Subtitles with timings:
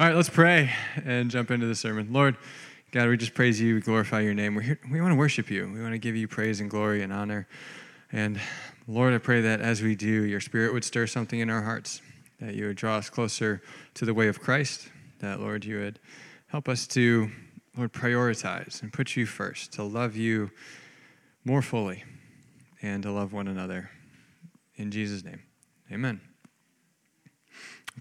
[0.00, 0.70] All right, let's pray
[1.04, 2.10] and jump into the sermon.
[2.10, 2.38] Lord,
[2.90, 4.54] God, we just praise you, we glorify your name.
[4.54, 5.70] We're here, we want to worship you.
[5.70, 7.46] We want to give you praise and glory and honor.
[8.10, 8.40] And
[8.88, 12.00] Lord, I pray that as we do, your spirit would stir something in our hearts,
[12.40, 13.60] that you would draw us closer
[13.92, 15.98] to the way of Christ, that, Lord, you would
[16.46, 17.30] help us to,
[17.76, 20.50] Lord, prioritize and put you first, to love you
[21.44, 22.04] more fully
[22.80, 23.90] and to love one another.
[24.76, 25.42] In Jesus' name,
[25.92, 26.22] amen.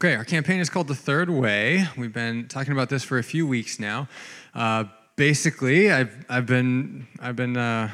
[0.01, 1.85] Okay, our campaign is called The Third Way.
[1.97, 4.07] We've been talking about this for a few weeks now.
[4.55, 4.85] Uh,
[5.17, 7.91] basically, I've, I've been, I've been uh,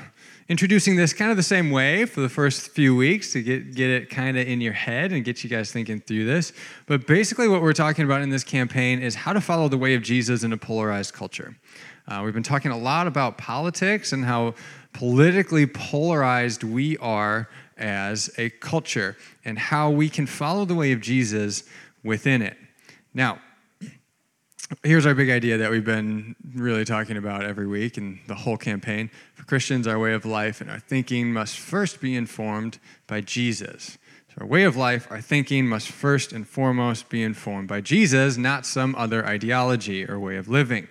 [0.48, 3.90] introducing this kind of the same way for the first few weeks to get, get
[3.90, 6.54] it kind of in your head and get you guys thinking through this.
[6.86, 9.96] But basically, what we're talking about in this campaign is how to follow the way
[9.96, 11.58] of Jesus in a polarized culture.
[12.08, 14.54] Uh, we've been talking a lot about politics and how
[14.94, 21.02] politically polarized we are as a culture and how we can follow the way of
[21.02, 21.64] Jesus
[22.06, 22.56] within it.
[23.14, 23.40] Now,
[24.84, 28.58] here's our big idea that we've been really talking about every week and the whole
[28.58, 29.10] campaign.
[29.34, 33.98] For Christians, our way of life and our thinking must first be informed by Jesus.
[34.30, 38.38] So, our way of life, our thinking must first and foremost be informed by Jesus,
[38.38, 40.88] not some other ideology or way of living.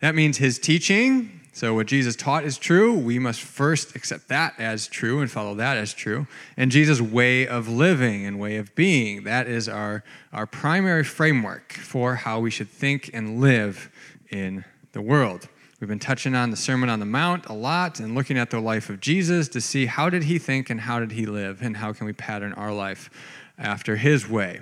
[0.00, 2.92] That means his teaching, so, what Jesus taught is true.
[2.92, 6.26] We must first accept that as true and follow that as true.
[6.54, 11.72] And Jesus' way of living and way of being, that is our, our primary framework
[11.72, 13.90] for how we should think and live
[14.28, 15.48] in the world.
[15.80, 18.60] We've been touching on the Sermon on the Mount a lot and looking at the
[18.60, 21.78] life of Jesus to see how did he think and how did he live and
[21.78, 23.08] how can we pattern our life
[23.56, 24.60] after his way.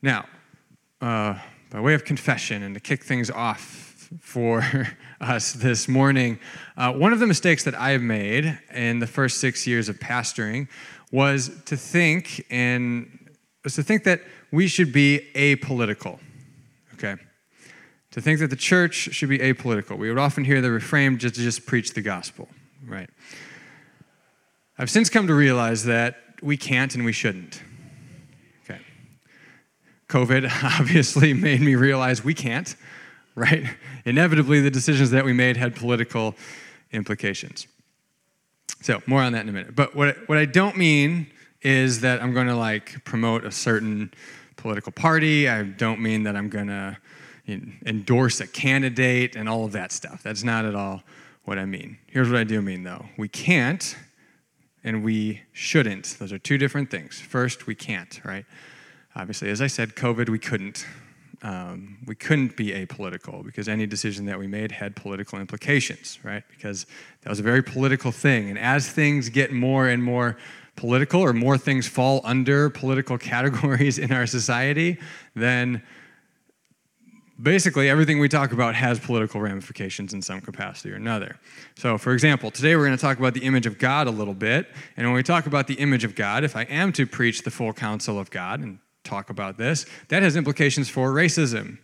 [0.00, 0.24] Now,
[1.02, 3.85] uh, by way of confession and to kick things off
[4.20, 4.64] for
[5.20, 6.38] us this morning.
[6.76, 9.98] Uh, one of the mistakes that I have made in the first six years of
[9.98, 10.68] pastoring
[11.10, 13.30] was to think and
[13.64, 16.18] was to think that we should be apolitical.
[16.94, 17.16] Okay,
[18.12, 19.98] to think that the church should be apolitical.
[19.98, 22.48] We would often hear the refrain just to just preach the gospel,
[22.86, 23.10] right?
[24.78, 27.62] I've since come to realize that we can't and we shouldn't.
[28.64, 28.80] Okay.
[30.08, 30.50] COVID
[30.80, 32.76] obviously made me realize we can't
[33.36, 33.64] right?
[34.04, 36.34] Inevitably, the decisions that we made had political
[36.90, 37.68] implications.
[38.82, 39.76] So, more on that in a minute.
[39.76, 41.28] But what, what I don't mean
[41.62, 44.12] is that I'm going to like promote a certain
[44.56, 45.48] political party.
[45.48, 46.96] I don't mean that I'm going to
[47.48, 50.22] endorse a candidate and all of that stuff.
[50.22, 51.02] That's not at all
[51.44, 51.98] what I mean.
[52.06, 53.96] Here's what I do mean, though we can't
[54.82, 56.16] and we shouldn't.
[56.18, 57.20] Those are two different things.
[57.20, 58.44] First, we can't, right?
[59.16, 60.86] Obviously, as I said, COVID, we couldn't
[61.42, 66.42] um, we couldn't be apolitical because any decision that we made had political implications, right?
[66.50, 66.86] Because
[67.22, 68.48] that was a very political thing.
[68.48, 70.36] And as things get more and more
[70.76, 74.98] political, or more things fall under political categories in our society,
[75.34, 75.82] then
[77.40, 81.38] basically everything we talk about has political ramifications in some capacity or another.
[81.76, 84.34] So, for example, today we're going to talk about the image of God a little
[84.34, 84.68] bit.
[84.96, 87.50] And when we talk about the image of God, if I am to preach the
[87.50, 91.78] full counsel of God, and talk about this, that has implications for racism.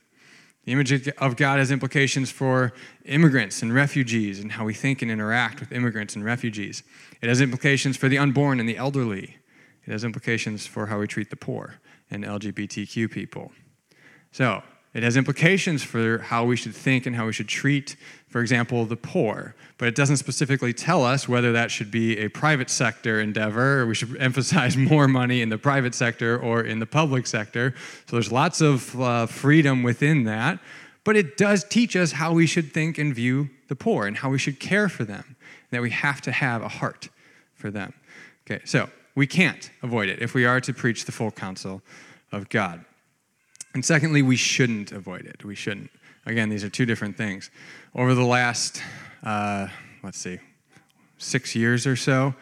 [0.65, 2.73] The image of God has implications for
[3.05, 6.83] immigrants and refugees and how we think and interact with immigrants and refugees.
[7.21, 9.39] It has implications for the unborn and the elderly.
[9.85, 13.51] It has implications for how we treat the poor and LGBTQ people.
[14.31, 14.63] So,
[14.95, 17.97] it has implications for how we should think and how we should treat,
[18.29, 19.55] for example, the poor.
[19.79, 23.87] But it doesn't specifically tell us whether that should be a private sector endeavor or
[23.87, 27.75] we should emphasize more money in the private sector or in the public sector.
[28.07, 30.59] So there's lots of uh, freedom within that.
[31.05, 34.31] But it does teach us how we should think and view the poor and how
[34.31, 35.37] we should care for them,
[35.71, 37.09] that we have to have a heart
[37.55, 37.93] for them.
[38.47, 41.83] Okay, so we can't avoid it if we are to preach the full counsel
[42.31, 42.85] of God.
[43.75, 45.45] And secondly, we shouldn't avoid it.
[45.45, 45.91] We shouldn't.
[46.27, 47.51] Again, these are two different things.
[47.95, 48.83] Over the last,
[49.23, 49.69] uh,
[50.03, 50.39] let's see,
[51.19, 52.35] six years or so,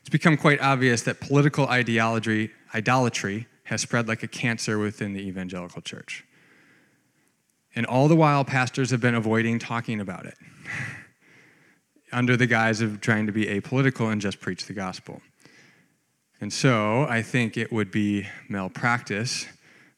[0.00, 5.20] it's become quite obvious that political ideology, idolatry has spread like a cancer within the
[5.20, 6.24] evangelical church.
[7.74, 10.34] And all the while, pastors have been avoiding talking about it
[12.12, 15.22] under the guise of trying to be apolitical and just preach the gospel.
[16.40, 19.46] And so I think it would be malpractice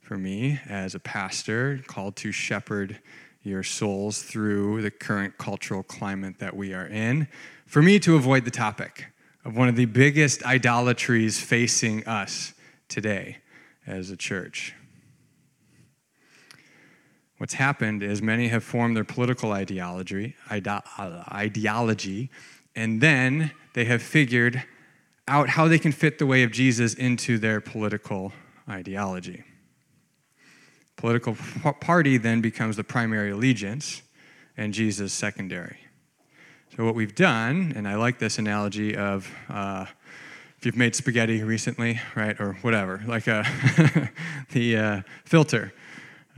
[0.05, 3.01] for me as a pastor called to shepherd
[3.43, 7.27] your souls through the current cultural climate that we are in,
[7.67, 9.07] for me to avoid the topic
[9.47, 12.53] of one of the biggest idolatries facing us
[12.89, 13.39] today
[13.87, 14.75] as a church.
[17.39, 22.31] What's happened is many have formed their political ideology, ideology,
[22.77, 24.65] and then they have figured
[25.27, 28.33] out how they can fit the way of Jesus into their political
[28.69, 29.45] ideology.
[30.97, 31.37] Political
[31.81, 34.03] party then becomes the primary allegiance,
[34.57, 35.79] and Jesus secondary.
[36.77, 39.87] So, what we've done, and I like this analogy of uh,
[40.59, 43.45] if you've made spaghetti recently, right, or whatever, like a
[44.53, 45.73] the uh, filter.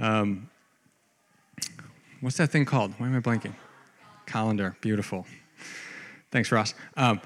[0.01, 0.51] Um,
[2.21, 2.93] what's that thing called?
[2.99, 3.55] Why am I blanking?
[4.27, 4.77] Colander.
[4.81, 5.27] Beautiful.
[6.33, 6.75] Thanks, Ross.
[6.97, 7.21] Um,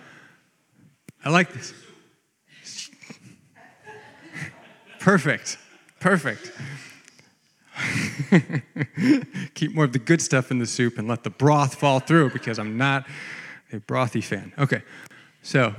[1.25, 1.73] I like this.
[5.01, 5.57] Perfect.
[6.01, 6.53] Perfect.
[9.55, 12.31] Keep more of the good stuff in the soup and let the broth fall through
[12.31, 13.07] because I'm not
[13.73, 14.53] a brothy fan.
[14.59, 14.83] Okay,
[15.43, 15.75] so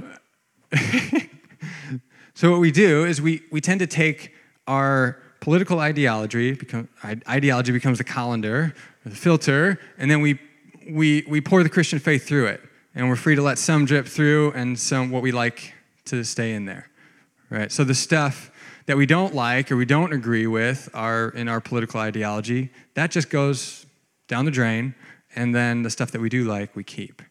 [2.33, 4.33] so what we do is we, we tend to take
[4.68, 6.88] our political ideology, become,
[7.27, 8.74] ideology becomes the colander,
[9.06, 10.39] the filter, and then we,
[10.89, 12.62] we, we pour the Christian faith through it.
[12.94, 15.74] And we're free to let some drip through and some what we like
[16.06, 16.89] to stay in there.
[17.50, 17.71] Right?
[17.71, 18.50] So the stuff
[18.92, 23.10] that we don't like or we don't agree with are in our political ideology, that
[23.10, 23.86] just goes
[24.28, 24.94] down the drain,
[25.34, 27.22] and then the stuff that we do like, we keep.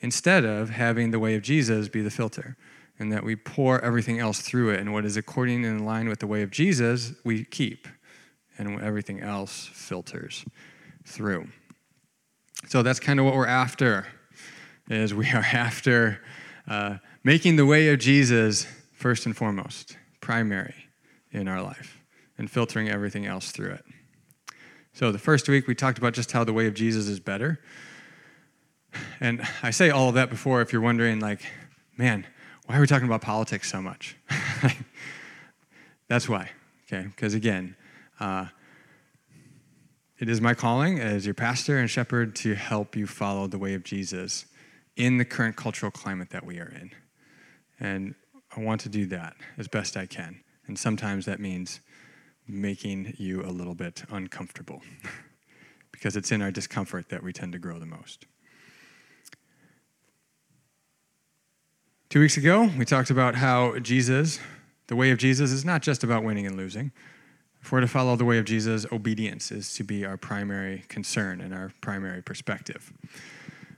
[0.00, 2.54] Instead of having the way of Jesus be the filter,
[2.98, 6.06] and that we pour everything else through it, and what is according and in line
[6.06, 7.88] with the way of Jesus, we keep,
[8.58, 10.44] and everything else filters
[11.06, 11.48] through.
[12.68, 14.06] So that's kind of what we're after,
[14.90, 16.20] is we are after
[16.68, 20.74] uh, making the way of Jesus first and foremost primary
[21.32, 22.02] in our life
[22.38, 23.84] and filtering everything else through it.
[24.92, 27.60] So, the first week we talked about just how the way of Jesus is better.
[29.20, 31.42] And I say all of that before if you're wondering, like,
[31.96, 32.26] man,
[32.66, 34.16] why are we talking about politics so much?
[36.08, 36.50] That's why,
[36.86, 37.06] okay?
[37.06, 37.76] Because again,
[38.18, 38.46] uh,
[40.18, 43.74] it is my calling as your pastor and shepherd to help you follow the way
[43.74, 44.44] of Jesus
[44.96, 46.90] in the current cultural climate that we are in.
[47.78, 48.14] And
[48.54, 50.40] I want to do that as best I can.
[50.70, 51.80] And sometimes that means
[52.46, 54.82] making you a little bit uncomfortable
[55.90, 58.26] because it's in our discomfort that we tend to grow the most.
[62.08, 64.38] Two weeks ago, we talked about how Jesus,
[64.86, 66.92] the way of Jesus, is not just about winning and losing.
[67.60, 71.40] If we're to follow the way of Jesus, obedience is to be our primary concern
[71.40, 72.92] and our primary perspective.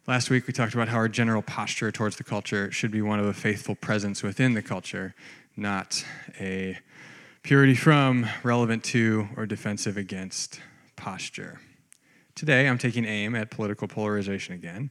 [0.06, 3.18] Last week, we talked about how our general posture towards the culture should be one
[3.18, 5.14] of a faithful presence within the culture,
[5.56, 6.04] not
[6.40, 6.78] a
[7.42, 10.60] purity from, relevant to, or defensive against
[10.96, 11.60] posture.
[12.34, 14.90] Today, I'm taking aim at political polarization again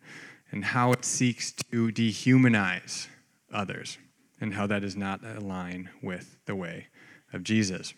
[0.52, 3.08] and how it seeks to dehumanize
[3.52, 3.98] others
[4.40, 6.88] and how that does not align with the way
[7.34, 7.94] of Jesus.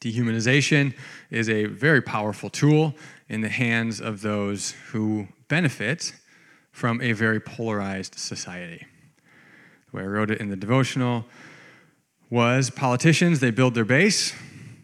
[0.00, 0.94] Dehumanization
[1.30, 2.94] is a very powerful tool
[3.28, 6.14] in the hands of those who benefit
[6.72, 8.86] from a very polarized society.
[9.94, 11.24] Way I wrote it in the devotional
[12.28, 14.34] was politicians, they build their base,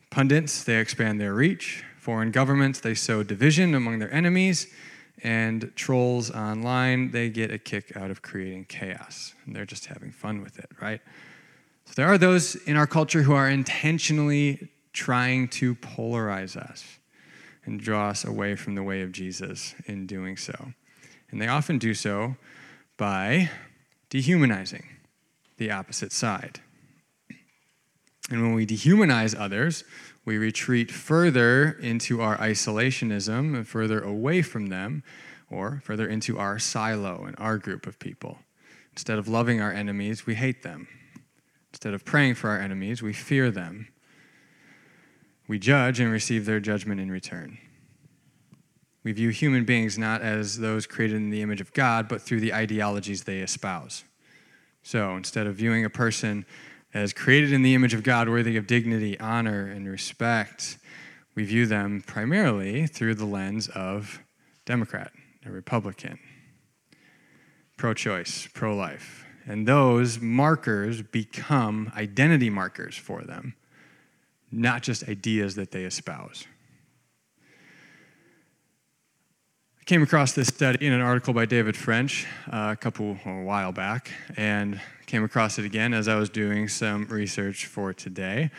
[0.08, 4.68] pundits, they expand their reach, foreign governments, they sow division among their enemies,
[5.24, 9.34] and trolls online, they get a kick out of creating chaos.
[9.44, 11.00] And they're just having fun with it, right?
[11.86, 16.84] So there are those in our culture who are intentionally trying to polarize us
[17.64, 20.72] and draw us away from the way of Jesus in doing so.
[21.32, 22.36] And they often do so
[22.96, 23.50] by
[24.08, 24.84] dehumanizing
[25.60, 26.58] the opposite side.
[28.30, 29.84] And when we dehumanize others,
[30.24, 35.04] we retreat further into our isolationism and further away from them,
[35.48, 38.40] or further into our silo and our group of people.
[38.92, 40.88] Instead of loving our enemies, we hate them.
[41.72, 43.86] Instead of praying for our enemies, we fear them
[45.50, 47.58] we judge and receive their judgment in return.
[49.02, 52.38] We view human beings not as those created in the image of God, but through
[52.38, 54.04] the ideologies they espouse.
[54.82, 56.44] So instead of viewing a person
[56.92, 60.78] as created in the image of God, worthy of dignity, honor, and respect,
[61.34, 64.20] we view them primarily through the lens of
[64.64, 65.12] Democrat,
[65.46, 66.18] a Republican,
[67.76, 69.24] pro choice, pro life.
[69.46, 73.54] And those markers become identity markers for them
[74.52, 76.46] not just ideas that they espouse.
[79.72, 83.42] I came across this study in an article by David French uh, a couple a
[83.42, 88.52] while back, and came across it again as I was doing some research for today.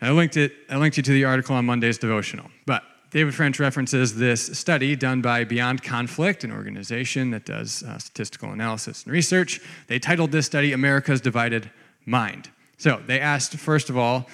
[0.00, 0.52] And I linked it.
[0.68, 2.50] I linked you to the article on Monday's devotional.
[2.66, 7.98] But David French references this study done by Beyond Conflict, an organization that does uh,
[7.98, 9.60] statistical analysis and research.
[9.86, 11.70] They titled this study "America's Divided
[12.06, 14.26] Mind." So they asked, first of all,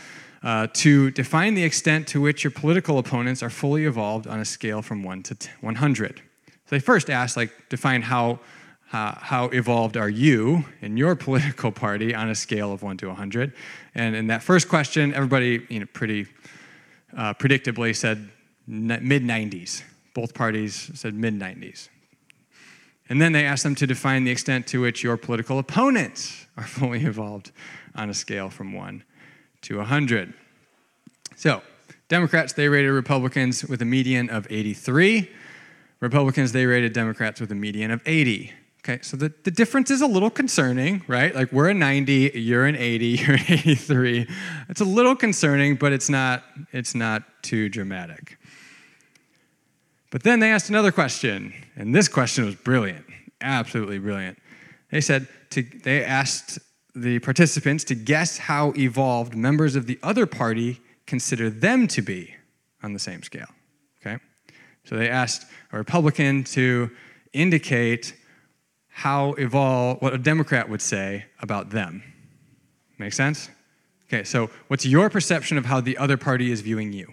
[0.42, 4.44] uh, to define the extent to which your political opponents are fully evolved on a
[4.44, 6.16] scale from 1 to 100.
[6.18, 6.22] So
[6.70, 8.40] they first asked, like, define how,
[8.92, 13.08] uh, how evolved are you in your political party on a scale of 1 to
[13.08, 13.52] 100.
[13.94, 16.26] And in that first question, everybody, you know, pretty
[17.16, 18.28] uh, predictably said
[18.66, 19.82] mid 90s.
[20.14, 21.88] Both parties said mid 90s.
[23.08, 26.64] And then they asked them to define the extent to which your political opponents are
[26.66, 27.52] fully evolved
[27.94, 29.04] on a scale from 1
[29.66, 30.32] to 100.
[31.34, 31.60] So,
[32.08, 35.28] Democrats, they rated Republicans with a median of 83.
[36.00, 38.52] Republicans, they rated Democrats with a median of 80.
[38.84, 41.34] Okay, so the, the difference is a little concerning, right?
[41.34, 44.28] Like we're a 90, you're an 80, you're an 83.
[44.68, 48.38] It's a little concerning, but it's not, it's not too dramatic.
[50.12, 53.04] But then they asked another question, and this question was brilliant,
[53.40, 54.38] absolutely brilliant.
[54.92, 56.60] They said, to, they asked
[56.96, 62.34] the participants to guess how evolved members of the other party consider them to be
[62.82, 63.48] on the same scale.
[64.00, 64.18] Okay?
[64.84, 66.90] So they asked a Republican to
[67.34, 68.14] indicate
[68.88, 72.02] how evolved, what a Democrat would say about them.
[72.98, 73.50] Make sense?
[74.08, 77.12] Okay, so what's your perception of how the other party is viewing you?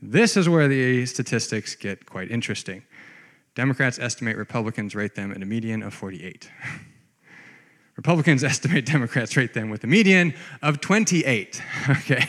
[0.00, 2.84] This is where the statistics get quite interesting.
[3.56, 6.48] Democrats estimate Republicans rate them at a median of 48.
[7.96, 11.62] Republicans estimate Democrats rate them with a median of 28.
[11.90, 12.28] Okay.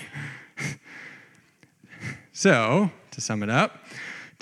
[2.35, 3.85] So, to sum it up,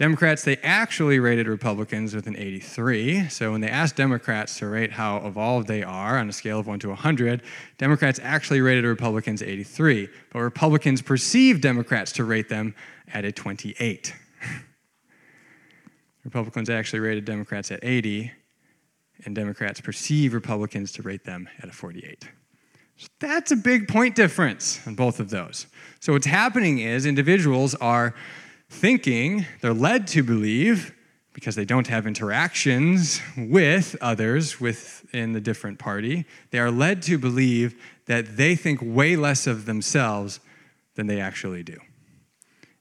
[0.01, 3.29] Democrats, they actually rated Republicans with an 83.
[3.29, 6.65] So when they asked Democrats to rate how evolved they are on a scale of
[6.65, 7.43] 1 to 100,
[7.77, 10.09] Democrats actually rated Republicans 83.
[10.33, 12.73] But Republicans perceived Democrats to rate them
[13.13, 14.15] at a 28.
[16.23, 18.31] Republicans actually rated Democrats at 80,
[19.25, 22.29] and Democrats perceive Republicans to rate them at a 48.
[22.97, 25.67] So that's a big point difference on both of those.
[25.99, 28.13] So what's happening is individuals are
[28.69, 30.93] thinking, they're led to believe,
[31.33, 37.17] because they don't have interactions with others within the different party, they are led to
[37.17, 40.39] believe that they think way less of themselves
[40.95, 41.77] than they actually do.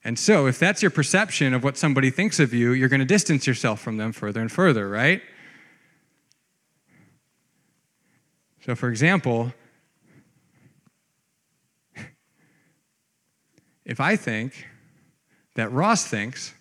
[0.03, 3.05] And so, if that's your perception of what somebody thinks of you, you're going to
[3.05, 5.21] distance yourself from them further and further, right?
[8.61, 9.53] So, for example,
[13.85, 14.67] if I think
[15.55, 16.53] that Ross thinks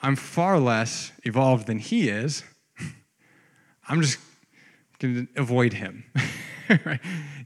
[0.00, 2.44] I'm far less evolved than he is,
[3.88, 4.18] I'm just
[4.98, 6.04] going to avoid him.
[6.84, 7.00] right?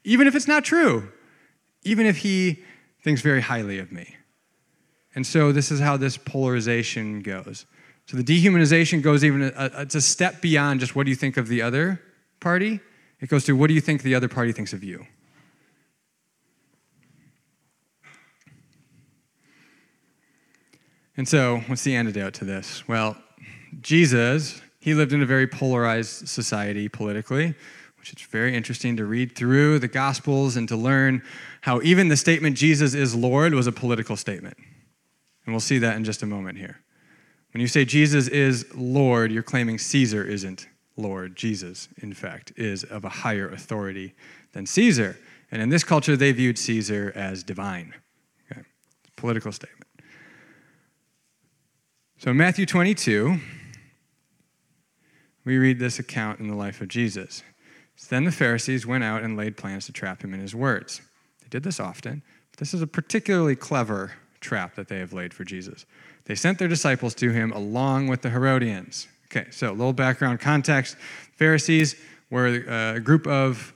[0.05, 1.11] Even if it's not true,
[1.85, 2.63] even if he
[3.03, 4.17] thinks very highly of me.
[5.15, 7.67] And so this is how this polarization goes.
[8.07, 11.17] So the dehumanization goes even a, a, it's a step beyond just what do you
[11.17, 12.01] think of the other
[12.41, 12.81] party.
[13.23, 15.07] It goes to what do you think the other party thinks of you.
[21.17, 22.87] And so, what's the antidote to this?
[22.89, 23.17] Well,
[23.81, 27.55] Jesus, he lived in a very polarized society politically,
[27.99, 31.23] which is very interesting to read through the Gospels and to learn
[31.61, 34.57] how even the statement Jesus is Lord was a political statement.
[35.47, 36.81] And we'll see that in just a moment here.
[37.53, 41.37] When you say Jesus is Lord, you're claiming Caesar isn't Lord.
[41.37, 44.15] Jesus, in fact, is of a higher authority
[44.53, 45.19] than Caesar.
[45.51, 47.95] And in this culture, they viewed Caesar as divine.
[48.51, 48.63] Okay?
[49.17, 49.91] Political statement.
[52.19, 53.39] So, Matthew 22,
[55.45, 57.43] we read this account in the life of Jesus.
[58.09, 61.01] Then the Pharisees went out and laid plans to trap him in his words.
[61.41, 65.33] They did this often, but this is a particularly clever trap that they have laid
[65.33, 65.87] for Jesus.
[66.25, 69.09] They sent their disciples to him along with the Herodians.
[69.35, 70.95] Okay, so a little background context.
[71.37, 71.97] Pharisees
[72.29, 73.73] were uh, a group of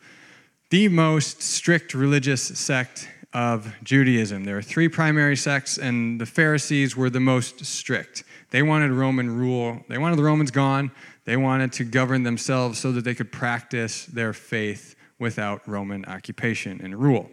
[0.68, 4.44] the most strict religious sect of Judaism.
[4.44, 8.22] There were three primary sects, and the Pharisees were the most strict.
[8.50, 9.82] They wanted Roman rule.
[9.88, 10.90] They wanted the Romans gone.
[11.24, 16.82] They wanted to govern themselves so that they could practice their faith without Roman occupation
[16.84, 17.30] and rule.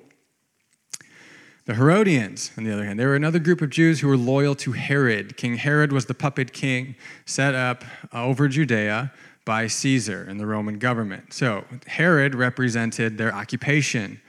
[1.65, 4.53] The Herodians, on the other hand, they were another group of Jews who were loyal
[4.55, 5.38] to Herod.
[5.38, 9.13] King Herod was the puppet king set up uh, over Judea
[9.46, 11.32] by Caesar and the Roman government.
[11.32, 14.20] So Herod represented their occupation.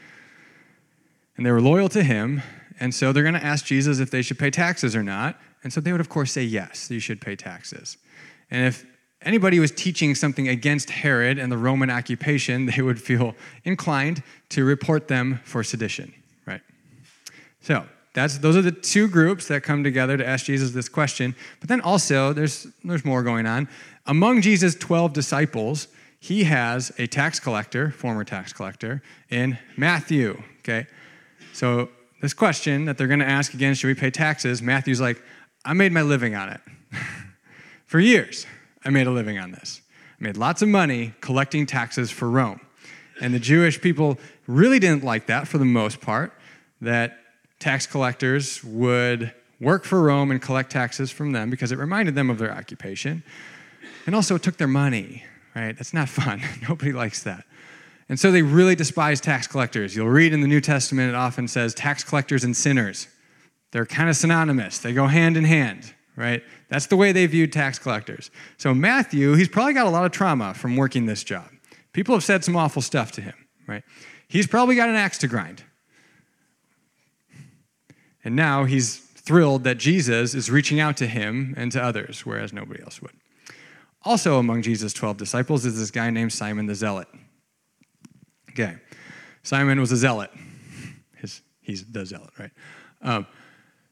[1.37, 2.43] And they were loyal to him,
[2.79, 5.37] and so they're going to ask Jesus if they should pay taxes or not.
[5.65, 7.97] And so they would, of course, say, yes, you should pay taxes.
[8.51, 8.87] And if
[9.23, 14.65] anybody was teaching something against Herod and the Roman occupation, they would feel inclined to
[14.65, 16.15] report them for sedition?
[17.65, 21.35] So that's, those are the two groups that come together to ask Jesus this question.
[21.61, 23.69] But then also, there's, there's more going on.
[24.07, 25.89] Among Jesus' 12 disciples,
[26.21, 30.87] he has a tax collector, former tax collector, in Matthew, okay?
[31.55, 31.89] So
[32.21, 34.61] this question that they're going to ask again, should we pay taxes?
[34.61, 35.23] Matthew's like,
[35.65, 36.61] I made my living on it.
[37.87, 38.47] for years,
[38.85, 39.81] I made a living on this.
[40.21, 42.61] I made lots of money collecting taxes for Rome.
[43.23, 46.35] And the Jewish people really didn't like that for the most part,
[46.83, 47.24] that
[47.65, 52.29] tax collectors would work for Rome and collect taxes from them because it reminded them
[52.29, 53.23] of their occupation.
[54.05, 55.25] And also, it took their money,
[55.57, 55.75] right?
[55.75, 56.43] That's not fun.
[56.69, 57.45] Nobody likes that.
[58.11, 59.97] And so they really despise tax collectors.
[59.97, 63.09] You'll read in the New Testament, it often says tax collectors and sinners.
[63.73, 66.43] They're kind of synonymous, they go hand in hand, right?
[66.69, 68.31] That's the way they viewed tax collectors.
[68.59, 71.49] So Matthew, he's probably got a lot of trauma from working this job.
[71.95, 73.35] People have said some awful stuff to him,
[73.67, 73.83] right?
[74.29, 75.65] He's probably got an axe to grind.
[78.25, 82.53] And now he's thrilled that Jesus is reaching out to him and to others, whereas
[82.53, 83.13] nobody else would.
[84.03, 87.09] Also, among Jesus' 12 disciples is this guy named Simon the Zealot.
[88.51, 88.77] Okay,
[89.43, 90.31] Simon was a zealot.
[91.17, 92.51] His, he's the zealot, right?
[93.03, 93.27] Um,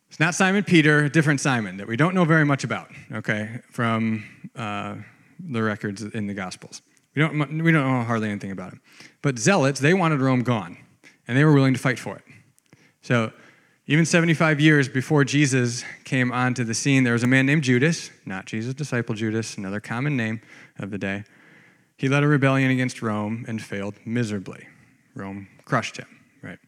[0.09, 3.61] it's not Simon Peter, a different Simon that we don't know very much about, okay,
[3.71, 4.25] from
[4.55, 4.97] uh,
[5.41, 6.83] the records in the Gospels.
[7.17, 8.81] We don't, we don't know hardly anything about him.
[9.23, 10.77] But zealots, they wanted Rome gone,
[11.27, 12.25] and they were willing to fight for it.
[13.01, 13.33] So
[13.89, 18.11] even 75 years before Jesus came onto the scene, there was a man named Judas,
[18.25, 20.41] not Jesus' disciple Judas, another common name
[20.79, 21.25] of the day.
[21.97, 24.69] He led a rebellion against Rome and failed miserably.
[25.17, 26.07] Rome crushed him,
[26.43, 26.61] right?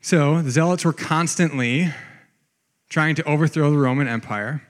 [0.00, 1.92] So the Zealots were constantly
[2.88, 4.62] trying to overthrow the Roman Empire,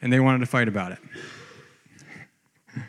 [0.00, 0.98] and they wanted to fight about it.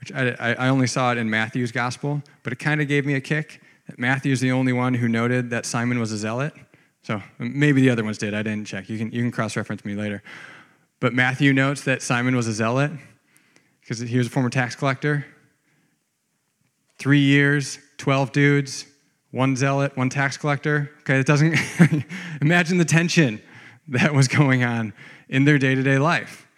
[0.00, 3.14] Which I, I only saw it in Matthew's gospel, but it kind of gave me
[3.14, 3.60] a kick
[3.96, 6.52] Matthew's the only one who noted that Simon was a zealot.
[7.02, 8.34] So maybe the other ones did.
[8.34, 8.88] I didn't check.
[8.88, 10.22] You can, you can cross reference me later.
[10.98, 12.90] But Matthew notes that Simon was a zealot
[13.80, 15.24] because he was a former tax collector.
[16.98, 18.86] Three years, 12 dudes,
[19.30, 20.90] one zealot, one tax collector.
[21.00, 21.56] Okay, it doesn't.
[22.40, 23.40] imagine the tension
[23.88, 24.92] that was going on
[25.28, 26.48] in their day to day life.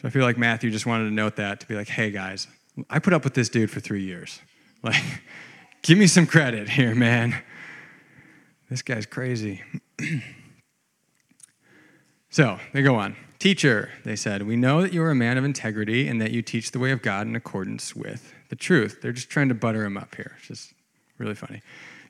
[0.00, 2.46] So I feel like Matthew just wanted to note that to be like, hey guys,
[2.90, 4.40] I put up with this dude for three years.
[4.84, 5.02] Like,
[5.84, 7.42] Give me some credit here, man.
[8.70, 9.62] This guy's crazy.
[12.30, 13.16] so they go on.
[13.38, 16.40] Teacher, they said, we know that you are a man of integrity and that you
[16.40, 19.02] teach the way of God in accordance with the truth.
[19.02, 20.32] They're just trying to butter him up here.
[20.38, 20.72] It's just
[21.18, 21.60] really funny.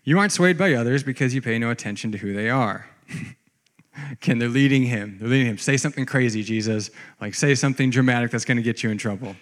[0.04, 2.88] You aren't swayed by others because you pay no attention to who they are.
[4.12, 5.16] Again, they're leading him.
[5.18, 5.58] They're leading him.
[5.58, 6.92] Say something crazy, Jesus.
[7.20, 9.34] Like, say something dramatic that's going to get you in trouble.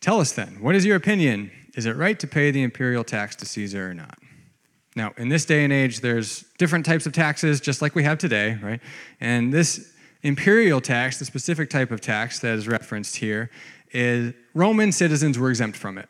[0.00, 1.50] Tell us then, what is your opinion?
[1.74, 4.18] Is it right to pay the imperial tax to Caesar or not?
[4.94, 8.18] Now, in this day and age, there's different types of taxes, just like we have
[8.18, 8.80] today, right?
[9.20, 13.50] And this imperial tax, the specific type of tax that is referenced here,
[13.92, 16.08] is Roman citizens were exempt from it.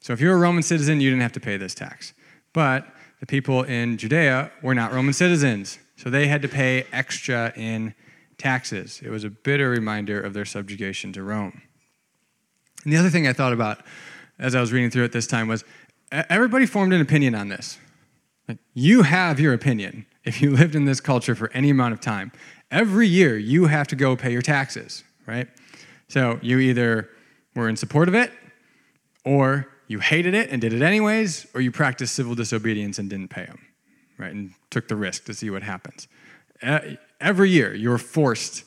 [0.00, 2.12] So if you're a Roman citizen, you didn't have to pay this tax.
[2.52, 2.86] But
[3.20, 7.94] the people in Judea were not Roman citizens, so they had to pay extra in
[8.38, 9.00] taxes.
[9.02, 11.62] It was a bitter reminder of their subjugation to Rome.
[12.84, 13.80] And the other thing I thought about
[14.38, 15.64] as I was reading through it this time was
[16.10, 17.78] everybody formed an opinion on this.
[18.48, 22.00] Like, you have your opinion if you lived in this culture for any amount of
[22.00, 22.32] time.
[22.70, 25.48] Every year, you have to go pay your taxes, right?
[26.08, 27.10] So you either
[27.54, 28.32] were in support of it,
[29.24, 33.28] or you hated it and did it anyways, or you practiced civil disobedience and didn't
[33.28, 33.60] pay them,
[34.18, 34.32] right?
[34.32, 36.08] And took the risk to see what happens.
[37.20, 38.64] Every year, you were forced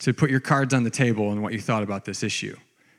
[0.00, 2.56] to put your cards on the table and what you thought about this issue.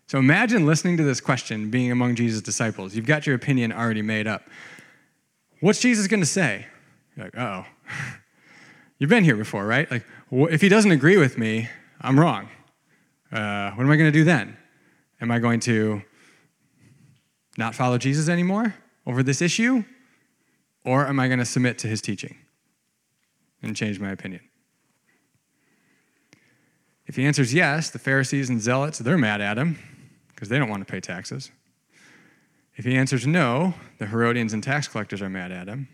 [0.10, 2.96] So imagine listening to this question, being among Jesus' disciples.
[2.96, 4.42] You've got your opinion already made up.
[5.60, 6.66] What's Jesus going to say?
[7.16, 7.64] You're like, oh.
[8.98, 9.90] You've been here before, right?
[9.92, 11.70] Like, if he doesn't agree with me,
[12.02, 12.50] I'm wrong.
[13.32, 14.58] Uh, what am I going to do then?
[15.22, 16.02] Am I going to
[17.56, 18.74] not follow Jesus anymore
[19.06, 19.84] over this issue?
[20.84, 22.36] Or am I going to submit to his teaching
[23.62, 24.42] and change my opinion?
[27.06, 29.78] If he answers yes, the Pharisees and Zealots, they're mad at him
[30.40, 31.52] because they don't want to pay taxes.
[32.78, 35.90] If he answers no, the Herodians and tax collectors are mad at him,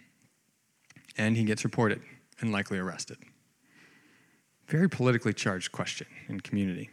[1.18, 2.00] and he gets reported
[2.40, 3.18] and likely arrested.
[4.68, 6.92] Very politically charged question in community.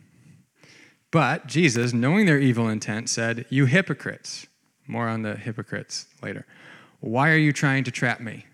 [1.11, 4.47] But Jesus, knowing their evil intent, said, You hypocrites.
[4.87, 6.47] More on the hypocrites later.
[7.01, 8.47] Why are you trying to trap me?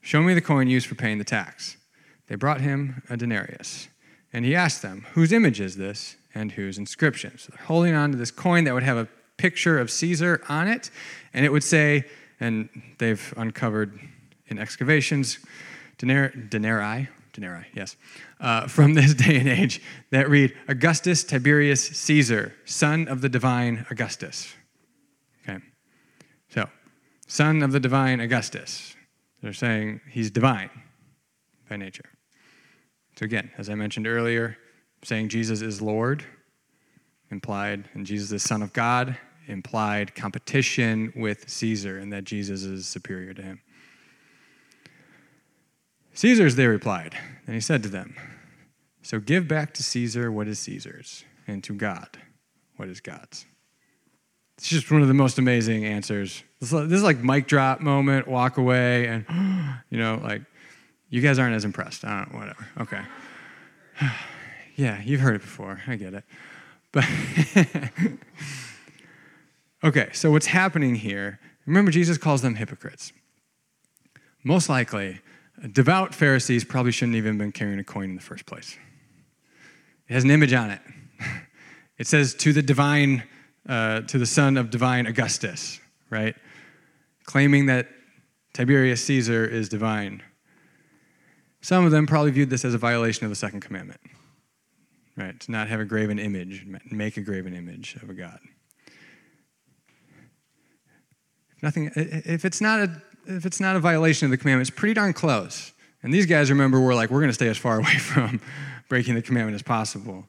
[0.00, 1.76] Show me the coin used for paying the tax.
[2.26, 3.86] They brought him a denarius.
[4.32, 6.16] And he asked them, Whose image is this?
[6.34, 7.38] And whose inscription.
[7.38, 10.68] So they're holding on to this coin that would have a picture of Caesar on
[10.68, 10.90] it,
[11.32, 12.04] and it would say,
[12.40, 12.68] and
[12.98, 13.98] they've uncovered
[14.46, 15.38] in excavations,
[15.98, 17.96] denarii, denarii, yes,
[18.40, 23.86] uh, from this day and age that read Augustus Tiberius Caesar, son of the divine
[23.90, 24.54] Augustus.
[25.42, 25.62] Okay,
[26.48, 26.68] so
[27.26, 28.94] son of the divine Augustus.
[29.42, 30.70] They're saying he's divine
[31.68, 32.08] by nature.
[33.18, 34.56] So again, as I mentioned earlier,
[35.04, 36.24] saying Jesus is Lord,
[37.30, 42.86] implied, and Jesus is Son of God, implied competition with Caesar and that Jesus is
[42.86, 43.60] superior to him.
[46.14, 47.16] Caesar's, they replied.
[47.46, 48.16] And he said to them,
[49.02, 52.18] So give back to Caesar what is Caesar's, and to God
[52.76, 53.44] what is God's.
[54.56, 56.42] It's just one of the most amazing answers.
[56.60, 59.26] This is like mic drop moment, walk away, and,
[59.90, 60.42] you know, like,
[61.10, 62.04] you guys aren't as impressed.
[62.04, 62.66] I don't know, whatever.
[62.80, 63.02] Okay.
[64.74, 65.82] yeah, you've heard it before.
[65.86, 66.24] I get it.
[66.92, 67.04] But,
[69.84, 73.12] okay, so what's happening here, remember, Jesus calls them hypocrites.
[74.44, 75.20] Most likely,
[75.72, 78.76] devout Pharisees probably shouldn't even have been carrying a coin in the first place.
[80.08, 80.80] It has an image on it.
[81.96, 83.22] It says to the divine,
[83.68, 85.78] uh, to the son of divine Augustus,
[86.10, 86.34] right?
[87.22, 87.88] Claiming that
[88.52, 90.20] Tiberius Caesar is divine.
[91.60, 94.00] Some of them probably viewed this as a violation of the second commandment,
[95.16, 95.38] right?
[95.40, 98.38] To not have a graven image, make a graven image of a god.
[101.56, 104.76] If nothing, if it's not a, if it's not a violation of the commandment, it's
[104.76, 105.72] pretty darn close.
[106.02, 108.40] And these guys, remember, were like, we're going to stay as far away from
[108.88, 110.26] breaking the commandment as possible.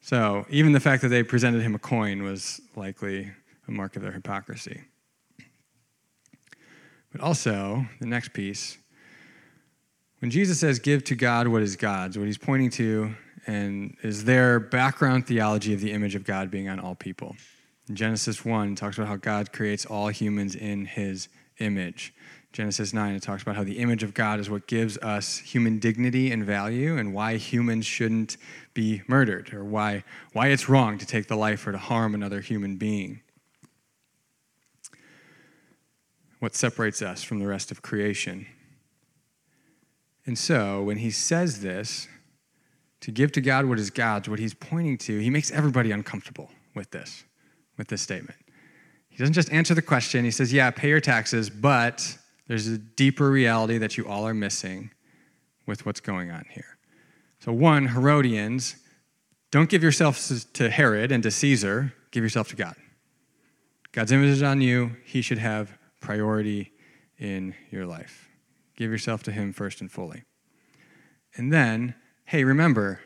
[0.00, 3.30] So even the fact that they presented him a coin was likely
[3.68, 4.82] a mark of their hypocrisy.
[7.12, 8.78] But also, the next piece,
[10.20, 13.14] when Jesus says, give to God what is God's, what he's pointing to
[13.46, 17.36] and is their background theology of the image of God being on all people.
[17.88, 21.28] In Genesis 1 talks about how God creates all humans in his
[21.58, 22.14] image.
[22.52, 25.78] Genesis 9, it talks about how the image of God is what gives us human
[25.78, 28.36] dignity and value and why humans shouldn't
[28.74, 32.40] be murdered or why, why it's wrong to take the life or to harm another
[32.40, 33.22] human being.
[36.40, 38.46] What separates us from the rest of creation.
[40.26, 42.06] And so, when he says this,
[43.02, 46.50] to give to God what is God's, what he's pointing to, he makes everybody uncomfortable
[46.74, 47.24] with this,
[47.76, 48.38] with this statement.
[49.08, 52.16] He doesn't just answer the question, he says, Yeah, pay your taxes, but
[52.48, 54.90] there's a deeper reality that you all are missing
[55.66, 56.78] with what's going on here.
[57.40, 58.76] So, one, Herodians,
[59.50, 62.74] don't give yourself to Herod and to Caesar, give yourself to God.
[63.90, 66.72] God's image is on you, He should have priority
[67.18, 68.28] in your life.
[68.76, 70.22] Give yourself to Him first and fully.
[71.36, 71.94] And then,
[72.32, 72.98] hey, remember,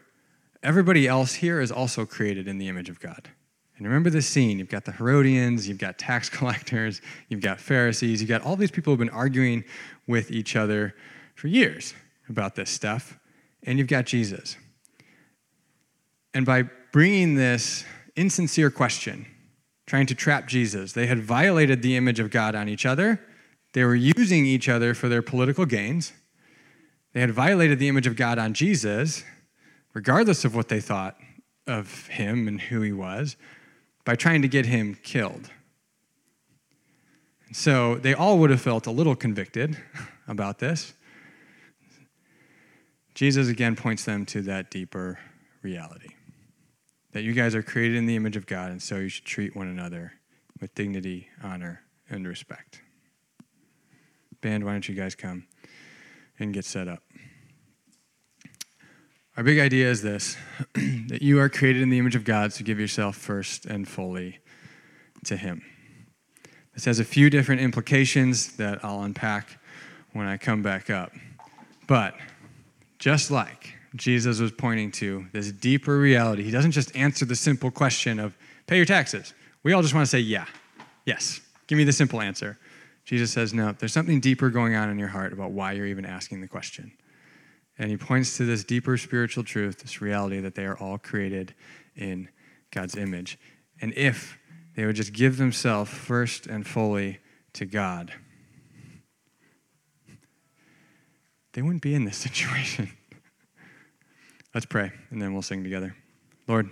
[0.63, 3.29] everybody else here is also created in the image of God.
[3.77, 4.61] And remember this scene.
[4.61, 8.71] You've got the Herodians, you've got tax collectors, you've got Pharisees, you've got all these
[8.71, 9.65] people who've been arguing
[10.07, 10.95] with each other
[11.35, 11.93] for years
[12.29, 13.19] about this stuff.
[13.65, 14.57] And you've got Jesus.
[16.33, 16.63] And by
[16.93, 17.85] bringing this
[18.15, 19.27] insincere question,
[19.89, 23.21] trying to trap Jesus, they had violated the image of God on each other.
[23.73, 26.13] They were using each other for their political gains.
[27.17, 29.25] They had violated the image of God on Jesus,
[29.95, 31.17] regardless of what they thought
[31.67, 33.39] of him and who he was
[34.05, 35.49] by trying to get him killed.
[37.55, 39.79] So they all would have felt a little convicted
[40.29, 40.93] about this.
[43.15, 45.19] Jesus again points them to that deeper
[45.63, 46.11] reality
[47.13, 49.57] that you guys are created in the image of God, and so you should treat
[49.57, 50.13] one another
[50.61, 52.83] with dignity, honor, and respect.
[54.43, 55.47] Band, why don't you guys come
[56.39, 57.06] and get set up?
[59.37, 60.35] Our big idea is this
[60.75, 64.39] that you are created in the image of God, so give yourself first and fully
[65.25, 65.63] to Him.
[66.73, 69.59] This has a few different implications that I'll unpack
[70.15, 71.13] when I come back up.
[71.87, 72.15] But
[72.99, 77.71] just like Jesus was pointing to this deeper reality, He doesn't just answer the simple
[77.71, 78.35] question of
[78.67, 79.35] pay your taxes.
[79.63, 80.47] We all just want to say, yeah,
[81.05, 82.59] yes, give me the simple answer.
[83.05, 86.07] Jesus says, no, there's something deeper going on in your heart about why you're even
[86.07, 86.93] asking the question.
[87.79, 91.55] And he points to this deeper spiritual truth, this reality that they are all created
[91.95, 92.29] in
[92.71, 93.39] God's image.
[93.81, 94.39] And if
[94.75, 97.19] they would just give themselves first and fully
[97.55, 98.13] to God,
[101.53, 102.91] they wouldn't be in this situation.
[104.55, 105.95] Let's pray, and then we'll sing together.
[106.49, 106.71] Lord,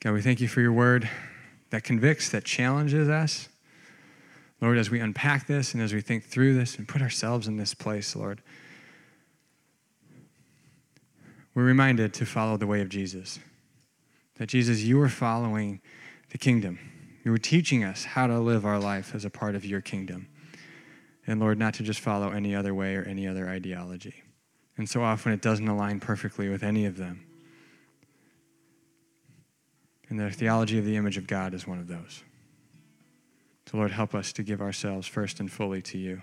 [0.00, 1.08] God, we thank you for your word
[1.70, 3.48] that convicts, that challenges us.
[4.60, 7.56] Lord, as we unpack this and as we think through this and put ourselves in
[7.56, 8.42] this place, Lord,
[11.54, 13.38] we're reminded to follow the way of Jesus.
[14.36, 15.80] That Jesus, you were following
[16.30, 16.78] the kingdom.
[17.24, 20.28] You were teaching us how to live our life as a part of your kingdom.
[21.26, 24.22] And Lord, not to just follow any other way or any other ideology.
[24.76, 27.24] And so often it doesn't align perfectly with any of them.
[30.08, 32.22] And the theology of the image of God is one of those.
[33.66, 36.22] So, Lord, help us to give ourselves first and fully to you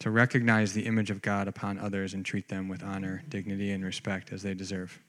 [0.00, 3.84] to recognize the image of God upon others and treat them with honor, dignity, and
[3.84, 5.00] respect as they deserve,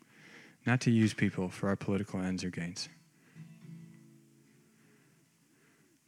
[0.65, 2.89] not to use people for our political ends or gains.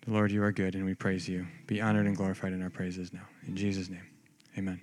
[0.05, 1.47] The Lord, you are good, and we praise you.
[1.65, 3.27] Be honored and glorified in our praises now.
[3.45, 4.07] In Jesus' name,
[4.57, 4.79] amen.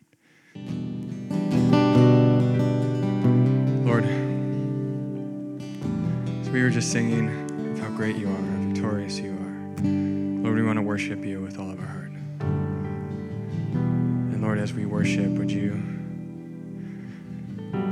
[3.86, 4.04] Lord,
[6.42, 7.30] as we were just singing
[7.72, 9.82] of how great you are, how victorious you are,
[10.42, 12.13] Lord, we want to worship you with all of our heart.
[14.44, 15.70] Lord, as we worship, would you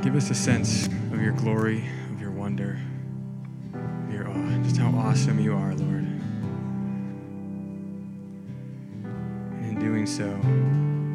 [0.02, 2.78] give us a sense of your glory, of your wonder,
[3.72, 6.04] of your awe, just how awesome you are, Lord.
[9.54, 10.28] And in doing so,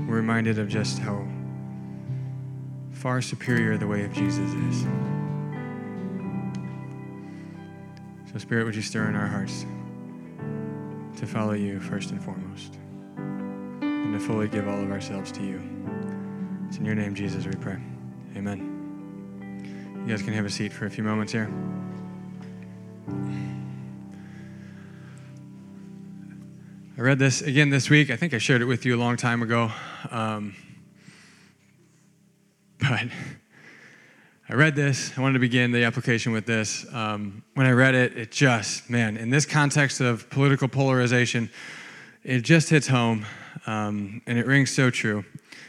[0.10, 1.24] we're reminded of just how
[2.90, 4.82] far superior the way of Jesus is.
[8.32, 9.68] So, Spirit, would you stir in our hearts
[11.20, 12.80] to follow you first and foremost
[14.18, 15.62] to fully give all of ourselves to you?
[16.68, 17.78] It's in your name, Jesus, we pray.
[18.36, 20.04] Amen.
[20.06, 21.52] You guys can have a seat for a few moments here.
[26.98, 28.10] I read this again this week.
[28.10, 29.72] I think I shared it with you a long time ago.
[30.10, 30.56] Um,
[32.80, 33.10] but
[34.50, 35.12] I read this.
[35.16, 36.92] I wanted to begin the application with this.
[36.92, 41.52] Um, when I read it, it just, man, in this context of political polarization,
[42.24, 43.26] it just hits home
[43.68, 45.24] um, and it rings so true.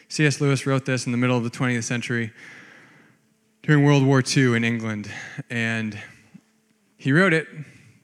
[0.08, 0.40] C.S.
[0.40, 2.32] Lewis wrote this in the middle of the 20th century
[3.62, 5.10] during World War II in England.
[5.50, 5.98] And
[6.96, 7.46] he wrote it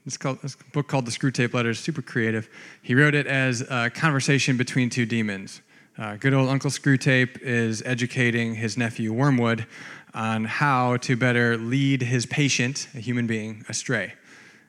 [0.05, 2.51] it's, called, a book called The Screwtape Letters, super creative.
[2.83, 5.63] He wrote it as a conversation between two demons.
[5.97, 9.67] Uh, good old Uncle Screwtape is educating his nephew Wormwood
[10.13, 14.13] on how to better lead his patient, a human being, astray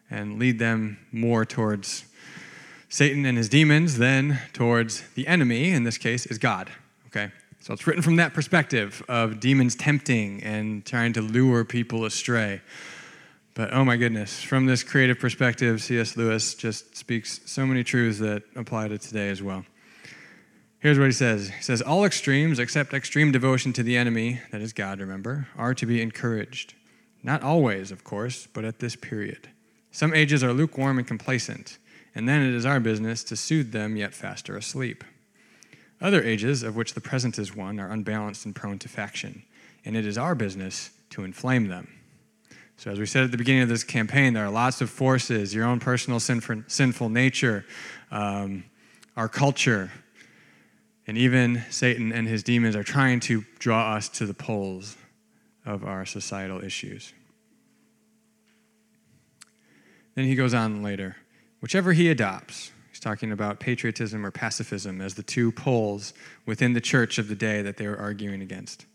[0.10, 2.06] and lead them more towards
[2.96, 6.72] Satan and his demons then towards the enemy, in this case, is God.
[7.08, 7.30] Okay?
[7.60, 12.62] So it's written from that perspective of demons tempting and trying to lure people astray.
[13.54, 16.16] But oh my goodness, from this creative perspective, C.S.
[16.16, 19.66] Lewis just speaks so many truths that apply to today as well.
[20.80, 24.62] Here's what he says He says, All extremes, except extreme devotion to the enemy, that
[24.62, 26.76] is God, remember, are to be encouraged.
[27.24, 29.50] Not always, of course, but at this period.
[29.92, 31.78] Some ages are lukewarm and complacent,
[32.16, 35.04] and then it is our business to soothe them yet faster asleep.
[36.02, 39.44] Other ages, of which the present is one, are unbalanced and prone to faction,
[39.84, 41.90] and it is our business to inflame them.
[42.78, 45.54] So, as we said at the beginning of this campaign, there are lots of forces
[45.54, 47.66] your own personal sinful, sinful nature,
[48.12, 48.66] um,
[49.16, 49.92] our culture,
[51.08, 54.98] and even Satan and his demons are trying to draw us to the poles
[55.66, 57.14] of our societal issues.
[60.16, 61.16] Then he goes on later.
[61.62, 66.14] Whichever he adopts, he's talking about patriotism or pacifism as the two poles
[66.46, 68.86] within the church of the day that they were arguing against.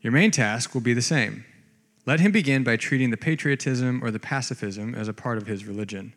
[0.00, 1.44] Your main task will be the same
[2.04, 5.64] let him begin by treating the patriotism or the pacifism as a part of his
[5.64, 6.14] religion.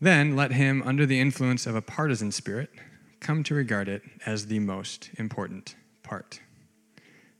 [0.00, 2.70] Then let him, under the influence of a partisan spirit,
[3.18, 6.40] come to regard it as the most important part.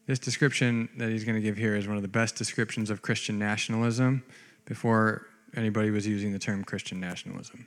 [0.07, 3.01] This description that he's going to give here is one of the best descriptions of
[3.01, 4.25] Christian nationalism
[4.65, 7.67] before anybody was using the term Christian nationalism.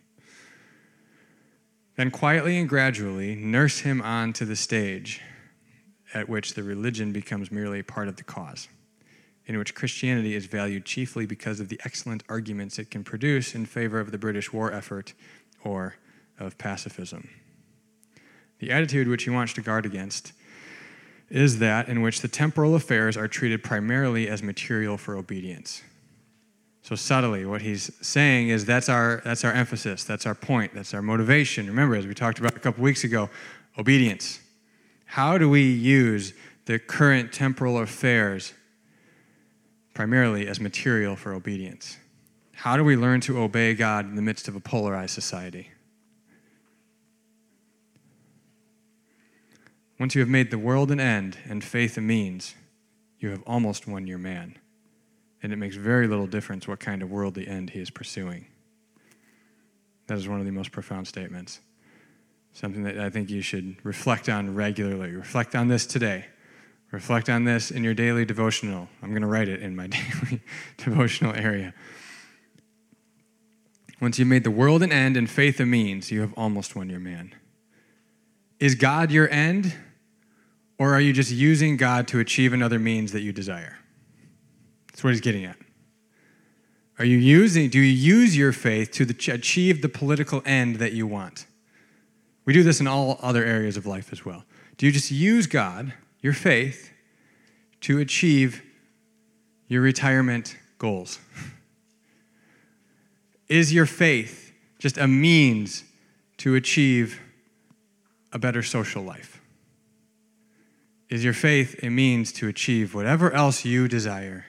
[1.95, 5.21] Then quietly and gradually nurse him on to the stage
[6.13, 8.67] at which the religion becomes merely part of the cause
[9.45, 13.65] in which Christianity is valued chiefly because of the excellent arguments it can produce in
[13.65, 15.13] favor of the British war effort
[15.63, 15.95] or
[16.39, 17.29] of pacifism.
[18.59, 20.31] The attitude which he wants to guard against
[21.29, 25.81] is that in which the temporal affairs are treated primarily as material for obedience.
[26.83, 30.93] So subtly, what he's saying is that's our, that's our emphasis, that's our point, that's
[30.93, 31.65] our motivation.
[31.67, 33.29] Remember, as we talked about a couple weeks ago,
[33.77, 34.39] obedience.
[35.05, 36.33] How do we use
[36.65, 38.53] the current temporal affairs
[39.93, 41.97] primarily as material for obedience.
[42.53, 45.69] How do we learn to obey God in the midst of a polarized society?
[49.99, 52.55] Once you have made the world an end and faith a means,
[53.19, 54.57] you have almost won your man.
[55.43, 58.47] And it makes very little difference what kind of worldly end he is pursuing.
[60.07, 61.59] That is one of the most profound statements.
[62.53, 65.11] Something that I think you should reflect on regularly.
[65.11, 66.25] Reflect on this today.
[66.91, 68.87] Reflect on this in your daily devotional.
[69.01, 69.87] I'm going to write it in my
[70.21, 70.41] daily
[70.77, 71.73] devotional area.
[73.99, 76.89] Once you've made the world an end and faith a means, you have almost won
[76.89, 77.33] your man.
[78.59, 79.75] Is God your end,
[80.77, 83.79] or are you just using God to achieve another means that you desire?
[84.93, 85.57] That's what he's getting at.
[86.99, 90.93] Are you using, do you use your faith to the, achieve the political end that
[90.93, 91.47] you want?
[92.45, 94.45] We do this in all other areas of life as well.
[94.77, 96.91] Do you just use God your faith
[97.81, 98.61] to achieve
[99.67, 101.19] your retirement goals?
[103.49, 105.83] Is your faith just a means
[106.37, 107.19] to achieve
[108.31, 109.41] a better social life?
[111.09, 114.45] Is your faith a means to achieve whatever else you desire?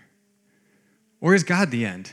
[1.24, 2.12] Or is God the end?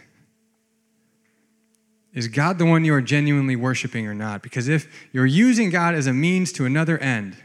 [2.13, 4.41] Is God the one you are genuinely worshiping or not?
[4.41, 7.35] Because if you're using God as a means to another end,